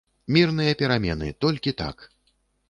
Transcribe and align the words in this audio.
Мірныя 0.35 0.77
перамены, 0.79 1.29
толькі 1.45 1.75
так. 1.83 1.97